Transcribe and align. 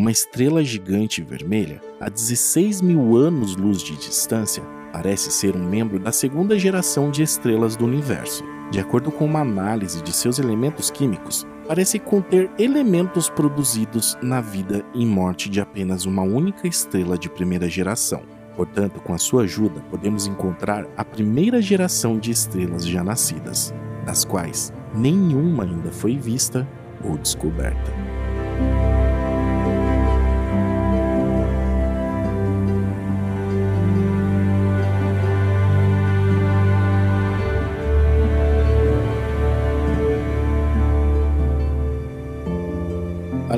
uma 0.00 0.10
estrela 0.10 0.64
gigante 0.64 1.20
vermelha 1.20 1.78
a 2.00 2.08
16 2.08 2.80
mil 2.80 3.18
anos-luz 3.18 3.82
de 3.82 3.94
distância 3.98 4.62
parece 4.90 5.30
ser 5.30 5.54
um 5.54 5.62
membro 5.62 5.98
da 5.98 6.10
segunda 6.10 6.58
geração 6.58 7.10
de 7.10 7.22
estrelas 7.22 7.76
do 7.76 7.84
universo. 7.84 8.42
De 8.70 8.80
acordo 8.80 9.12
com 9.12 9.26
uma 9.26 9.40
análise 9.40 10.00
de 10.02 10.10
seus 10.10 10.38
elementos 10.38 10.90
químicos, 10.90 11.46
parece 11.68 11.98
conter 11.98 12.50
elementos 12.58 13.28
produzidos 13.28 14.16
na 14.22 14.40
vida 14.40 14.82
e 14.94 15.04
morte 15.04 15.50
de 15.50 15.60
apenas 15.60 16.06
uma 16.06 16.22
única 16.22 16.66
estrela 16.66 17.18
de 17.18 17.28
primeira 17.28 17.68
geração. 17.68 18.22
Portanto, 18.56 19.02
com 19.02 19.12
a 19.12 19.18
sua 19.18 19.42
ajuda, 19.42 19.82
podemos 19.90 20.26
encontrar 20.26 20.86
a 20.96 21.04
primeira 21.04 21.60
geração 21.60 22.18
de 22.18 22.30
estrelas 22.30 22.86
já 22.86 23.04
nascidas, 23.04 23.74
das 24.06 24.24
quais 24.24 24.72
nenhuma 24.94 25.64
ainda 25.64 25.92
foi 25.92 26.16
vista 26.16 26.66
ou 27.04 27.18
descoberta. 27.18 28.09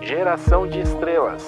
Geração 0.00 0.66
de 0.66 0.80
estrelas. 0.80 1.44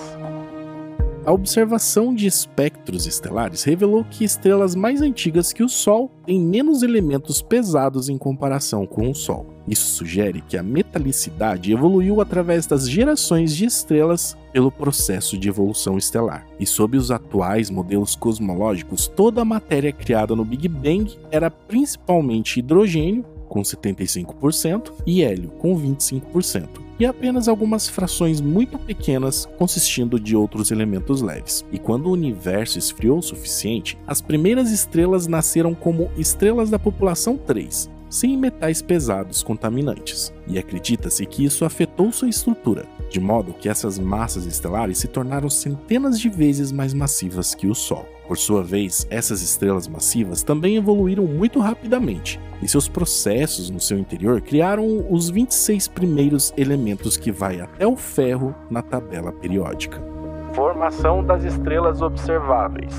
A 1.25 1.33
observação 1.33 2.15
de 2.15 2.27
espectros 2.27 3.07
estelares 3.07 3.63
revelou 3.63 4.05
que 4.05 4.25
estrelas 4.25 4.75
mais 4.75 5.03
antigas 5.03 5.53
que 5.53 5.63
o 5.63 5.69
Sol 5.69 6.11
têm 6.25 6.41
menos 6.41 6.83
elementos 6.83 7.43
pesados 7.43 8.09
em 8.09 8.17
comparação 8.17 8.87
com 8.87 9.11
o 9.11 9.15
Sol. 9.15 9.47
Isso 9.69 9.85
sugere 9.91 10.41
que 10.41 10.57
a 10.57 10.63
metalicidade 10.63 11.73
evoluiu 11.73 12.23
através 12.23 12.67
das 12.67 12.89
gerações 12.89 13.55
de 13.55 13.67
estrelas 13.67 14.35
pelo 14.51 14.73
processo 14.73 15.37
de 15.37 15.47
evolução 15.47 15.99
estelar. 15.99 16.47
E 16.59 16.65
sob 16.65 16.97
os 16.97 17.11
atuais 17.11 17.69
modelos 17.69 18.17
cosmológicos, 18.17 19.07
toda 19.07 19.43
a 19.43 19.45
matéria 19.45 19.93
criada 19.93 20.35
no 20.35 20.45
Big 20.45 20.69
Bang 20.69 21.19
era 21.31 21.51
principalmente 21.51 22.61
hidrogênio, 22.61 23.27
com 23.47 23.61
75%, 23.61 24.91
e 25.07 25.23
hélio, 25.23 25.51
com 25.59 25.79
25% 25.79 26.90
e 27.01 27.07
apenas 27.07 27.49
algumas 27.49 27.89
frações 27.89 28.43
muito 28.43 28.79
pequenas 28.79 29.49
consistindo 29.57 30.21
de 30.21 30.37
outros 30.37 30.71
elementos 30.71 31.23
leves. 31.23 31.65
E 31.73 31.79
quando 31.79 32.07
o 32.07 32.13
universo 32.13 32.79
esfriou 32.79 33.19
o 33.19 33.23
suficiente, 33.23 33.99
as 34.07 34.21
primeiras 34.21 34.71
estrelas 34.71 35.27
nasceram 35.27 35.75
como 35.75 36.11
estrelas 36.19 36.69
da 36.69 36.79
população 36.79 37.39
3, 37.39 37.91
sem 38.11 38.37
metais 38.37 38.83
pesados 38.83 39.43
contaminantes, 39.43 40.31
e 40.47 40.59
acredita-se 40.59 41.25
que 41.25 41.45
isso 41.45 41.65
afetou 41.65 42.13
sua 42.13 42.29
estrutura, 42.29 42.87
de 43.11 43.21
modo 43.21 43.53
que 43.53 43.69
essas 43.69 43.99
massas 43.99 44.47
estelares 44.47 44.99
se 44.99 45.09
tornaram 45.09 45.51
centenas 45.51 46.19
de 46.19 46.29
vezes 46.29 46.71
mais 46.71 46.95
massivas 46.95 47.55
que 47.55 47.67
o 47.67 47.75
Sol. 47.75 48.07
Por 48.29 48.39
sua 48.39 48.63
vez, 48.63 49.07
essas 49.11 49.43
estrelas 49.43 49.89
massivas 49.89 50.45
também 50.45 50.77
evoluíram 50.77 51.25
muito 51.25 51.59
rapidamente, 51.59 52.39
e 52.63 52.69
seus 52.69 52.89
processos 52.89 53.69
no 53.71 53.81
seu 53.81 53.99
interior 53.99 54.41
criaram 54.41 55.05
os 55.11 55.29
26 55.29 55.89
primeiros 55.89 56.55
elementos 56.57 57.17
que 57.17 57.33
vai 57.33 57.61
até 57.61 57.85
o 57.85 57.97
ferro 57.97 58.55
na 58.71 58.83
tabela 58.83 59.33
periódica. 59.33 60.01
Formação 60.55 61.25
das 61.25 61.43
estrelas 61.43 62.01
observáveis. 62.01 62.95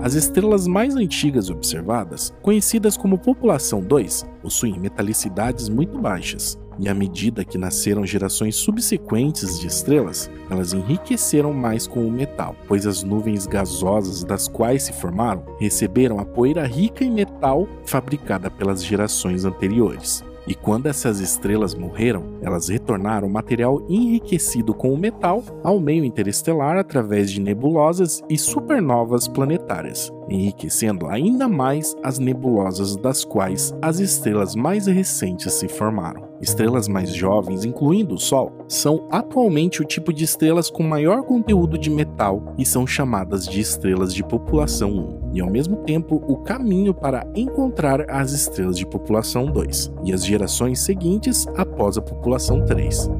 As 0.00 0.14
estrelas 0.14 0.68
mais 0.68 0.94
antigas 0.94 1.50
observadas, 1.50 2.32
conhecidas 2.40 2.96
como 2.96 3.18
população 3.18 3.80
2, 3.80 4.24
possuem 4.40 4.78
metalicidades 4.78 5.68
muito 5.68 5.98
baixas, 5.98 6.56
e 6.78 6.88
à 6.88 6.94
medida 6.94 7.44
que 7.44 7.58
nasceram 7.58 8.06
gerações 8.06 8.56
subsequentes 8.56 9.58
de 9.58 9.66
estrelas, 9.66 10.30
elas 10.50 10.72
enriqueceram 10.72 11.52
mais 11.52 11.86
com 11.86 12.06
o 12.06 12.10
metal, 12.10 12.54
pois 12.66 12.86
as 12.86 13.02
nuvens 13.02 13.46
gasosas 13.46 14.22
das 14.24 14.48
quais 14.48 14.84
se 14.84 14.92
formaram 14.92 15.44
receberam 15.58 16.18
a 16.18 16.24
poeira 16.24 16.66
rica 16.66 17.04
em 17.04 17.10
metal 17.10 17.68
fabricada 17.84 18.50
pelas 18.50 18.84
gerações 18.84 19.44
anteriores. 19.44 20.24
E 20.46 20.54
quando 20.54 20.86
essas 20.86 21.20
estrelas 21.20 21.74
morreram, 21.74 22.24
elas 22.40 22.68
retornaram 22.68 23.28
material 23.28 23.84
enriquecido 23.86 24.72
com 24.72 24.94
o 24.94 24.96
metal 24.96 25.44
ao 25.62 25.78
meio 25.78 26.04
interestelar 26.04 26.78
através 26.78 27.30
de 27.30 27.38
nebulosas 27.38 28.22
e 28.30 28.38
supernovas 28.38 29.28
planetárias, 29.28 30.10
enriquecendo 30.30 31.06
ainda 31.06 31.48
mais 31.48 31.94
as 32.02 32.18
nebulosas 32.18 32.96
das 32.96 33.24
quais 33.24 33.74
as 33.80 33.98
estrelas 34.00 34.54
mais 34.54 34.86
recentes 34.86 35.52
se 35.54 35.68
formaram. 35.68 36.28
Estrelas 36.40 36.86
mais 36.86 37.12
jovens, 37.12 37.64
incluindo 37.64 38.14
o 38.14 38.18
Sol, 38.18 38.52
são 38.68 39.08
atualmente 39.10 39.82
o 39.82 39.84
tipo 39.84 40.12
de 40.12 40.24
estrelas 40.24 40.70
com 40.70 40.82
maior 40.82 41.22
conteúdo 41.24 41.76
de 41.76 41.90
metal 41.90 42.54
e 42.56 42.64
são 42.64 42.86
chamadas 42.86 43.44
de 43.46 43.60
estrelas 43.60 44.14
de 44.14 44.22
população 44.22 44.90
1, 44.90 45.30
e 45.34 45.40
ao 45.40 45.50
mesmo 45.50 45.76
tempo 45.78 46.22
o 46.28 46.36
caminho 46.36 46.94
para 46.94 47.26
encontrar 47.34 48.08
as 48.08 48.32
estrelas 48.32 48.78
de 48.78 48.86
população 48.86 49.46
2 49.46 49.92
e 50.04 50.12
as 50.12 50.24
gerações 50.24 50.78
seguintes 50.80 51.46
após 51.56 51.98
a 51.98 52.02
população 52.02 52.64
3. 52.64 53.10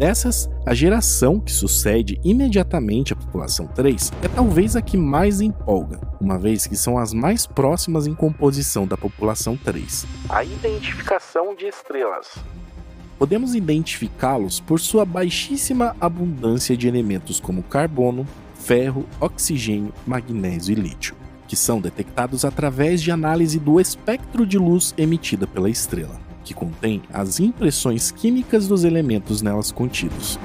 Dessas, 0.00 0.48
a 0.64 0.72
geração 0.72 1.38
que 1.38 1.52
sucede 1.52 2.18
imediatamente 2.24 3.12
à 3.12 3.16
população 3.16 3.66
3 3.66 4.10
é 4.22 4.28
talvez 4.28 4.74
a 4.74 4.80
que 4.80 4.96
mais 4.96 5.42
empolga, 5.42 6.00
uma 6.18 6.38
vez 6.38 6.66
que 6.66 6.74
são 6.74 6.96
as 6.96 7.12
mais 7.12 7.44
próximas 7.44 8.06
em 8.06 8.14
composição 8.14 8.86
da 8.86 8.96
população 8.96 9.58
3. 9.58 10.06
A 10.30 10.42
identificação 10.42 11.54
de 11.54 11.66
estrelas. 11.66 12.28
Podemos 13.18 13.54
identificá-los 13.54 14.58
por 14.58 14.80
sua 14.80 15.04
baixíssima 15.04 15.94
abundância 16.00 16.74
de 16.74 16.88
elementos 16.88 17.38
como 17.38 17.62
carbono, 17.62 18.26
ferro, 18.54 19.04
oxigênio, 19.20 19.92
magnésio 20.06 20.72
e 20.72 20.76
lítio, 20.76 21.14
que 21.46 21.54
são 21.54 21.78
detectados 21.78 22.46
através 22.46 23.02
de 23.02 23.10
análise 23.10 23.58
do 23.58 23.78
espectro 23.78 24.46
de 24.46 24.56
luz 24.56 24.94
emitida 24.96 25.46
pela 25.46 25.68
estrela 25.68 26.18
que 26.50 26.54
contém 26.54 27.00
as 27.12 27.38
impressões 27.38 28.10
químicas 28.10 28.66
dos 28.66 28.82
elementos 28.82 29.40
nelas 29.40 29.70
contidos. 29.70 30.36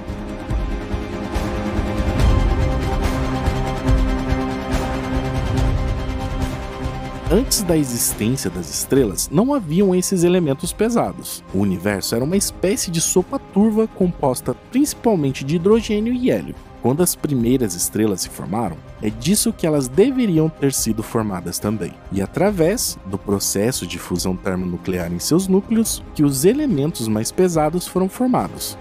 Antes 7.31 7.63
da 7.63 7.75
existência 7.75 8.51
das 8.51 8.69
estrelas, 8.69 9.27
não 9.31 9.51
haviam 9.51 9.95
esses 9.95 10.23
elementos 10.23 10.71
pesados. 10.71 11.43
O 11.51 11.57
universo 11.57 12.13
era 12.13 12.23
uma 12.23 12.37
espécie 12.37 12.91
de 12.91 13.01
sopa 13.01 13.39
turva 13.39 13.87
composta 13.87 14.53
principalmente 14.69 15.43
de 15.43 15.55
hidrogênio 15.55 16.13
e 16.13 16.29
hélio. 16.29 16.55
Quando 16.85 17.01
as 17.01 17.15
primeiras 17.15 17.73
estrelas 17.73 18.21
se 18.21 18.29
formaram, 18.29 18.77
é 19.01 19.09
disso 19.09 19.51
que 19.51 19.65
elas 19.65 19.87
deveriam 19.87 20.47
ter 20.47 20.71
sido 20.71 21.01
formadas 21.01 21.57
também. 21.57 21.91
E 22.11 22.21
através 22.21 22.95
do 23.07 23.17
processo 23.17 23.87
de 23.87 23.97
fusão 23.97 24.35
termonuclear 24.35 25.11
em 25.11 25.17
seus 25.17 25.47
núcleos, 25.47 26.03
que 26.13 26.23
os 26.23 26.45
elementos 26.45 27.07
mais 27.07 27.31
pesados 27.31 27.87
foram 27.87 28.07
formados. 28.07 28.77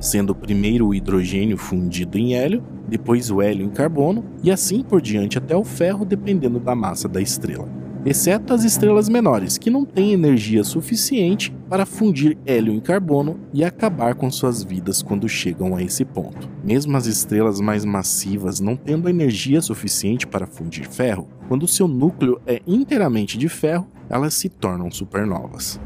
sendo 0.00 0.34
primeiro 0.34 0.88
o 0.88 0.94
hidrogênio 0.94 1.56
fundido 1.56 2.18
em 2.18 2.34
hélio, 2.34 2.64
depois 2.88 3.30
o 3.30 3.40
hélio 3.42 3.64
em 3.64 3.70
carbono 3.70 4.24
e 4.42 4.50
assim 4.50 4.82
por 4.82 5.00
diante 5.00 5.38
até 5.38 5.56
o 5.56 5.64
ferro, 5.64 6.04
dependendo 6.04 6.60
da 6.60 6.76
massa 6.76 7.08
da 7.08 7.20
estrela. 7.20 7.85
Exceto 8.06 8.54
as 8.54 8.62
estrelas 8.62 9.08
menores, 9.08 9.58
que 9.58 9.68
não 9.68 9.84
têm 9.84 10.12
energia 10.12 10.62
suficiente 10.62 11.52
para 11.68 11.84
fundir 11.84 12.38
hélio 12.46 12.72
em 12.72 12.78
carbono 12.78 13.40
e 13.52 13.64
acabar 13.64 14.14
com 14.14 14.30
suas 14.30 14.62
vidas 14.62 15.02
quando 15.02 15.28
chegam 15.28 15.74
a 15.74 15.82
esse 15.82 16.04
ponto. 16.04 16.48
Mesmo 16.62 16.96
as 16.96 17.06
estrelas 17.06 17.60
mais 17.60 17.84
massivas 17.84 18.60
não 18.60 18.76
tendo 18.76 19.08
energia 19.08 19.60
suficiente 19.60 20.24
para 20.24 20.46
fundir 20.46 20.88
ferro, 20.88 21.28
quando 21.48 21.66
seu 21.66 21.88
núcleo 21.88 22.40
é 22.46 22.62
inteiramente 22.64 23.36
de 23.36 23.48
ferro, 23.48 23.88
elas 24.08 24.34
se 24.34 24.48
tornam 24.48 24.88
supernovas. 24.88 25.80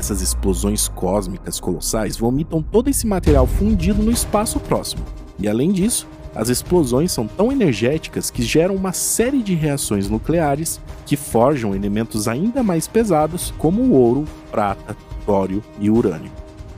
Essas 0.00 0.22
explosões 0.22 0.88
cósmicas 0.88 1.60
colossais 1.60 2.16
vomitam 2.16 2.62
todo 2.62 2.88
esse 2.88 3.06
material 3.06 3.46
fundido 3.46 4.02
no 4.02 4.10
espaço 4.10 4.58
próximo. 4.58 5.04
E 5.38 5.46
além 5.46 5.70
disso, 5.70 6.08
as 6.34 6.48
explosões 6.48 7.12
são 7.12 7.26
tão 7.26 7.52
energéticas 7.52 8.30
que 8.30 8.42
geram 8.42 8.74
uma 8.74 8.94
série 8.94 9.42
de 9.42 9.54
reações 9.54 10.08
nucleares 10.08 10.80
que 11.04 11.18
forjam 11.18 11.74
elementos 11.74 12.26
ainda 12.28 12.62
mais 12.62 12.88
pesados, 12.88 13.52
como 13.58 13.82
o 13.82 13.92
ouro, 13.92 14.24
prata, 14.50 14.96
tório 15.26 15.62
e 15.78 15.90
urânio. 15.90 16.32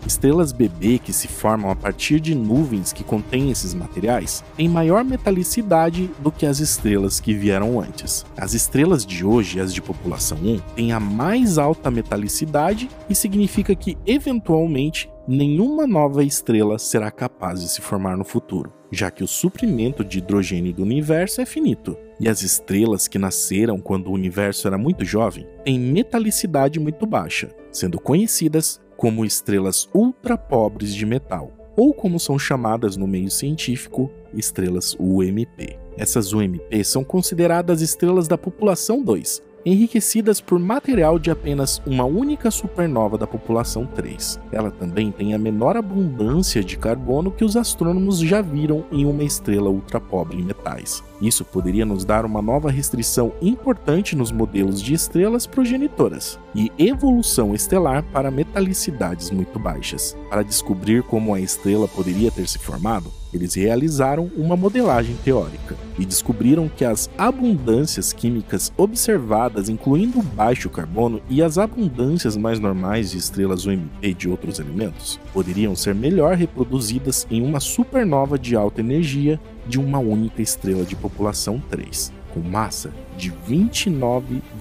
Estrelas 0.07 0.53
bebê 0.53 0.99
que 0.99 1.13
se 1.13 1.29
formam 1.29 1.71
a 1.71 1.77
partir 1.77 2.21
de 2.21 2.35
nuvens 2.35 2.93
que 2.93 3.05
contêm 3.05 3.51
esses 3.51 3.73
materiais 3.73 4.45
têm 4.57 4.69
maior 4.69 5.05
metalicidade 5.05 6.11
do 6.21 6.31
que 6.31 6.45
as 6.45 6.59
estrelas 6.59 7.21
que 7.21 7.35
vieram 7.35 7.81
antes. 7.81 8.25
As 8.37 8.53
estrelas 8.53 9.07
de 9.07 9.25
hoje, 9.25 9.61
as 9.61 9.73
de 9.73 9.81
população 9.81 10.39
1, 10.39 10.59
têm 10.75 10.93
a 10.93 11.01
mais 11.01 11.57
alta 11.57 11.91
metalicidade 11.91 12.89
e 13.09 13.15
significa 13.15 13.75
que, 13.75 13.97
eventualmente, 14.05 15.09
nenhuma 15.27 15.87
nova 15.87 16.25
estrela 16.25 16.79
será 16.79 17.11
capaz 17.11 17.61
de 17.61 17.69
se 17.69 17.81
formar 17.81 18.17
no 18.17 18.25
futuro, 18.25 18.73
já 18.91 19.11
que 19.11 19.23
o 19.23 19.29
suprimento 19.29 20.05
de 20.05 20.19
hidrogênio 20.19 20.73
do 20.73 20.83
universo 20.83 21.41
é 21.41 21.47
finito. 21.47 21.97
E 22.19 22.29
as 22.29 22.43
estrelas 22.43 23.09
que 23.09 23.19
nasceram 23.19 23.81
quando 23.81 24.09
o 24.09 24.13
universo 24.13 24.67
era 24.67 24.79
muito 24.79 25.05
jovem 25.05 25.47
têm 25.65 25.79
metalicidade 25.79 26.79
muito 26.79 27.07
baixa, 27.07 27.51
sendo 27.71 28.01
conhecidas 28.01 28.81
como 29.03 29.25
estrelas 29.25 29.89
ultra 29.93 30.39
pobres 30.39 30.95
de 30.95 31.05
metal, 31.05 31.51
ou 31.77 31.93
como 31.93 32.21
são 32.21 32.39
chamadas 32.39 32.97
no 32.97 33.05
meio 33.05 33.33
científico, 33.33 34.09
estrelas 34.33 34.95
UMP. 34.97 35.77
Essas 35.99 36.33
UMP 36.33 36.85
são 36.85 37.03
consideradas 37.03 37.83
estrelas 37.83 38.29
da 38.29 38.39
população 38.39 39.03
2, 39.03 39.43
enriquecidas 39.65 40.41
por 40.41 40.59
material 40.59 41.19
de 41.19 41.31
apenas 41.31 41.81
uma 41.87 42.05
única 42.05 42.51
supernova 42.51 43.17
da 43.17 43.27
população 43.27 43.87
3. 43.87 44.41
Ela 44.51 44.71
também 44.71 45.11
tem 45.11 45.35
a 45.35 45.39
menor 45.39 45.77
abundância 45.77 46.63
de 46.63 46.77
carbono 46.77 47.31
que 47.31 47.45
os 47.45 47.57
astrônomos 47.57 48.19
já 48.19 48.41
viram 48.41 48.85
em 48.91 49.05
uma 49.05 49.23
estrela 49.23 49.71
ultra 49.71 50.01
pobre 50.01 50.39
em 50.39 50.45
metais. 50.45 51.03
Isso 51.21 51.45
poderia 51.45 51.87
nos 51.87 52.05
dar 52.05 52.25
uma 52.25 52.43
nova 52.43 52.71
restrição 52.71 53.33
importante 53.41 54.17
nos 54.17 54.33
modelos 54.33 54.83
de 54.83 54.95
estrelas 54.95 55.47
progenitoras 55.47 56.39
e 56.55 56.73
evolução 56.77 57.55
estelar 57.55 58.03
para 58.13 58.31
metalicidades 58.31 59.31
muito 59.31 59.59
baixas. 59.59 60.17
Para 60.29 60.43
descobrir 60.43 61.03
como 61.05 61.33
a 61.33 61.41
estrela 61.41 61.87
poderia 61.87 62.31
ter 62.31 62.49
se 62.49 62.59
formado, 62.59 63.22
eles 63.33 63.55
realizaram 63.55 64.31
uma 64.37 64.57
modelagem 64.57 65.17
teórica 65.25 65.77
e 65.99 66.05
descobriram 66.05 66.69
que 66.69 66.85
as 66.85 67.11
abundâncias 67.17 68.13
químicas 68.13 68.73
observadas, 68.77 69.69
incluindo 69.69 70.19
o 70.19 70.23
baixo 70.23 70.69
carbono 70.69 71.21
e 71.29 71.43
as 71.43 71.59
abundâncias 71.59 72.37
mais 72.37 72.59
normais 72.59 73.11
de 73.11 73.19
estrelas 73.19 73.67
UMP 73.67 73.89
e 74.03 74.15
de 74.15 74.29
outros 74.29 74.59
elementos, 74.59 75.19
poderiam 75.33 75.75
ser 75.75 75.95
melhor 75.95 76.37
reproduzidas 76.37 77.27
em 77.31 77.43
uma 77.43 77.61
supernova 77.61 78.39
de 78.39 78.55
alta 78.57 78.81
energia 78.81 79.41
de 79.67 79.79
uma 79.79 79.99
única 79.99 80.43
estrela 80.43 80.85
de 80.85 80.97
população 80.97 81.63
3 81.71 82.13
com 82.33 82.41
massa 82.41 82.91
de 83.17 83.31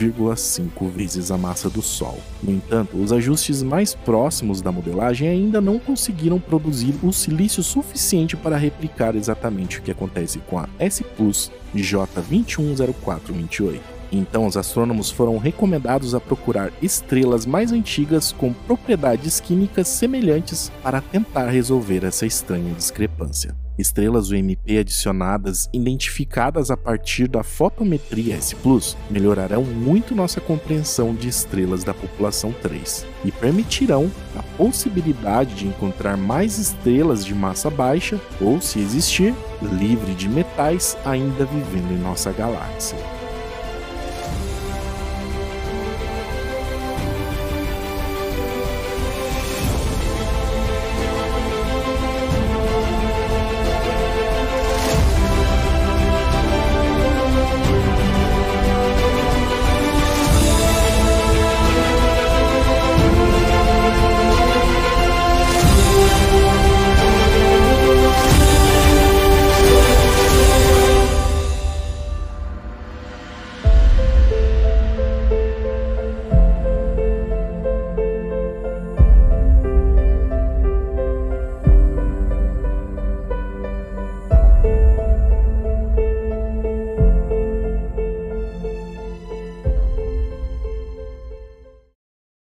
29,5 0.10 0.90
vezes 0.90 1.32
a 1.32 1.38
massa 1.38 1.70
do 1.70 1.82
Sol. 1.82 2.20
No 2.42 2.52
entanto, 2.52 2.98
os 2.98 3.12
ajustes 3.12 3.62
mais 3.62 3.94
próximos 3.94 4.62
da 4.62 4.72
modelagem 4.72 5.28
ainda 5.28 5.62
não 5.62 5.78
conseguiram 5.78 6.40
produzir 6.40 6.96
o 7.04 7.12
silício 7.12 7.62
suficiente 7.62 8.36
para 8.36 8.58
replicar 8.58 9.16
exatamente 9.16 9.80
o 9.80 9.82
que 9.82 9.92
acontece 9.92 10.40
com 10.40 10.58
a 10.58 10.68
S 10.80 11.04
Plus 11.04 11.52
J210428. 11.76 13.80
Então, 14.12 14.46
os 14.46 14.58
astrônomos 14.58 15.10
foram 15.10 15.38
recomendados 15.38 16.14
a 16.14 16.20
procurar 16.20 16.74
estrelas 16.82 17.46
mais 17.46 17.72
antigas 17.72 18.34
com 18.34 18.52
propriedades 18.52 19.40
químicas 19.40 19.88
semelhantes 19.88 20.70
para 20.84 21.00
tentar 21.00 21.48
resolver 21.48 22.04
essa 22.04 22.26
estranha 22.26 22.74
discrepância. 22.74 23.56
Estrelas 23.82 24.32
UMP 24.32 24.78
adicionadas, 24.78 25.70
identificadas 25.74 26.72
a 26.72 26.78
partir 26.78 27.28
da 27.28 27.44
fotometria 27.44 28.36
S+, 28.36 28.56
melhorarão 29.10 29.64
muito 29.64 30.16
nossa 30.16 30.40
compreensão 30.40 31.14
de 31.14 31.28
estrelas 31.28 31.84
da 31.84 31.94
população 31.94 32.54
3 32.62 33.06
e 33.26 33.32
permitirão 33.32 34.12
a 34.36 34.44
possibilidade 34.58 35.56
de 35.56 35.68
encontrar 35.68 36.16
mais 36.16 36.58
estrelas 36.58 37.26
de 37.26 37.34
massa 37.34 37.70
baixa 37.70 38.20
ou, 38.40 38.62
se 38.62 38.80
existir, 38.80 39.34
livre 39.62 40.14
de 40.14 40.30
metais 40.30 40.98
ainda 41.06 41.46
vivendo 41.46 41.92
em 41.92 42.02
nossa 42.02 42.32
galáxia. 42.32 43.21